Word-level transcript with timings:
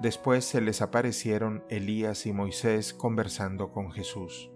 Después 0.00 0.46
se 0.46 0.62
les 0.62 0.80
aparecieron 0.80 1.62
Elías 1.68 2.24
y 2.24 2.32
Moisés 2.32 2.94
conversando 2.94 3.70
con 3.70 3.92
Jesús. 3.92 4.50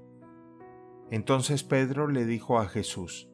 Entonces 1.11 1.63
Pedro 1.65 2.09
le 2.09 2.25
dijo 2.25 2.59
a 2.59 2.67
Jesús, 2.67 3.29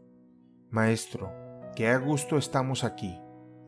Maestro, 0.71 1.33
que 1.77 1.89
a 1.89 1.99
gusto 1.99 2.37
estamos 2.37 2.83
aquí. 2.83 3.21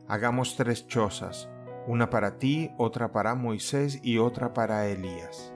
Hagamos 0.09 0.57
tres 0.57 0.87
chozas, 0.87 1.49
una 1.87 2.09
para 2.09 2.37
ti, 2.37 2.71
otra 2.77 3.13
para 3.13 3.33
Moisés 3.33 4.01
y 4.03 4.17
otra 4.17 4.53
para 4.53 4.87
Elías. 4.87 5.53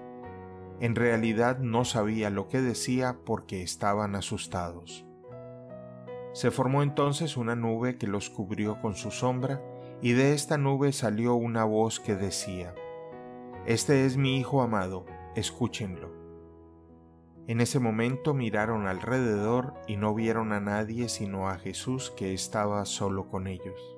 En 0.80 0.96
realidad 0.96 1.60
no 1.60 1.84
sabía 1.84 2.30
lo 2.30 2.48
que 2.48 2.62
decía 2.62 3.18
porque 3.26 3.64
estaban 3.64 4.16
asustados. 4.16 5.06
Se 6.32 6.52
formó 6.52 6.84
entonces 6.84 7.36
una 7.36 7.56
nube 7.56 7.98
que 7.98 8.08
los 8.08 8.30
cubrió 8.30 8.80
con 8.80 8.96
su 8.96 9.12
sombra, 9.12 9.62
y 10.02 10.14
de 10.14 10.34
esta 10.34 10.58
nube 10.58 10.92
salió 10.92 11.36
una 11.36 11.64
voz 11.64 12.00
que 12.00 12.16
decía, 12.16 12.76
Este 13.66 14.06
es 14.06 14.18
mi 14.18 14.38
Hijo 14.38 14.62
amado, 14.62 15.06
escúchenlo. 15.36 16.16
En 17.48 17.62
ese 17.62 17.80
momento 17.80 18.34
miraron 18.34 18.88
alrededor 18.88 19.74
y 19.88 19.96
no 19.96 20.14
vieron 20.14 20.52
a 20.52 20.60
nadie 20.60 21.10
sino 21.10 21.50
a 21.50 21.58
Jesús 21.58 22.12
que 22.12 22.34
estaba 22.34 22.86
solo 22.86 23.30
con 23.30 23.48
ellos. 23.48 23.98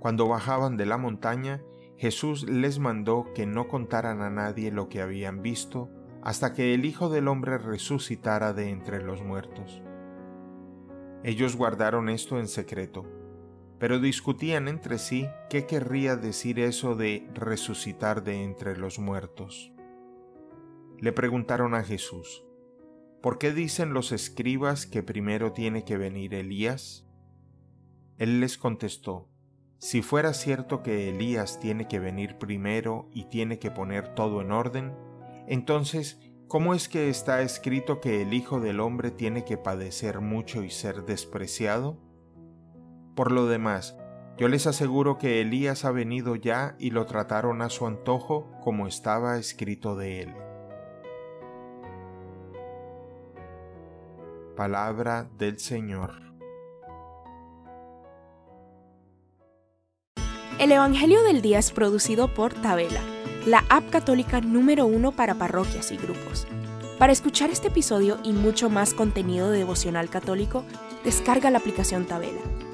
Cuando 0.00 0.26
bajaban 0.28 0.76
de 0.76 0.86
la 0.86 0.98
montaña, 0.98 1.62
Jesús 1.96 2.48
les 2.48 2.78
mandó 2.78 3.26
que 3.34 3.46
no 3.46 3.68
contaran 3.68 4.22
a 4.22 4.30
nadie 4.30 4.72
lo 4.72 4.88
que 4.88 5.00
habían 5.00 5.42
visto 5.42 5.90
hasta 6.22 6.52
que 6.52 6.74
el 6.74 6.84
Hijo 6.84 7.08
del 7.08 7.28
Hombre 7.28 7.58
resucitara 7.58 8.52
de 8.52 8.70
entre 8.70 9.02
los 9.02 9.22
muertos. 9.22 9.82
Ellos 11.22 11.56
guardaron 11.56 12.08
esto 12.08 12.38
en 12.38 12.48
secreto 12.48 13.19
pero 13.80 13.98
discutían 13.98 14.68
entre 14.68 14.98
sí 14.98 15.26
qué 15.48 15.64
querría 15.64 16.14
decir 16.14 16.60
eso 16.60 16.94
de 16.94 17.26
resucitar 17.34 18.22
de 18.22 18.44
entre 18.44 18.76
los 18.76 18.98
muertos. 18.98 19.72
Le 20.98 21.12
preguntaron 21.12 21.74
a 21.74 21.82
Jesús, 21.82 22.44
¿por 23.22 23.38
qué 23.38 23.52
dicen 23.52 23.94
los 23.94 24.12
escribas 24.12 24.84
que 24.84 25.02
primero 25.02 25.54
tiene 25.54 25.82
que 25.86 25.96
venir 25.96 26.34
Elías? 26.34 27.06
Él 28.18 28.40
les 28.40 28.58
contestó, 28.58 29.30
si 29.78 30.02
fuera 30.02 30.34
cierto 30.34 30.82
que 30.82 31.08
Elías 31.08 31.58
tiene 31.58 31.88
que 31.88 32.00
venir 32.00 32.36
primero 32.36 33.08
y 33.14 33.30
tiene 33.30 33.58
que 33.58 33.70
poner 33.70 34.14
todo 34.14 34.42
en 34.42 34.52
orden, 34.52 34.92
entonces, 35.48 36.20
¿cómo 36.48 36.74
es 36.74 36.90
que 36.90 37.08
está 37.08 37.40
escrito 37.40 38.02
que 38.02 38.20
el 38.20 38.34
Hijo 38.34 38.60
del 38.60 38.78
Hombre 38.78 39.10
tiene 39.10 39.46
que 39.46 39.56
padecer 39.56 40.20
mucho 40.20 40.62
y 40.64 40.68
ser 40.68 41.06
despreciado? 41.06 42.09
Por 43.20 43.32
lo 43.32 43.44
demás, 43.44 43.98
yo 44.38 44.48
les 44.48 44.66
aseguro 44.66 45.18
que 45.18 45.42
Elías 45.42 45.84
ha 45.84 45.90
venido 45.90 46.36
ya 46.36 46.74
y 46.78 46.88
lo 46.88 47.04
trataron 47.04 47.60
a 47.60 47.68
su 47.68 47.86
antojo 47.86 48.50
como 48.64 48.86
estaba 48.86 49.36
escrito 49.36 49.94
de 49.94 50.22
él. 50.22 50.34
Palabra 54.56 55.28
del 55.36 55.58
Señor. 55.58 56.12
El 60.58 60.72
Evangelio 60.72 61.22
del 61.22 61.42
Día 61.42 61.58
es 61.58 61.72
producido 61.72 62.32
por 62.32 62.54
Tabela, 62.54 63.02
la 63.44 63.66
app 63.68 63.90
católica 63.90 64.40
número 64.40 64.86
uno 64.86 65.12
para 65.12 65.34
parroquias 65.34 65.92
y 65.92 65.98
grupos. 65.98 66.46
Para 66.98 67.12
escuchar 67.12 67.50
este 67.50 67.68
episodio 67.68 68.16
y 68.24 68.32
mucho 68.32 68.70
más 68.70 68.94
contenido 68.94 69.50
devocional 69.50 70.08
católico, 70.08 70.64
descarga 71.04 71.50
la 71.50 71.58
aplicación 71.58 72.06
Tabela 72.06 72.40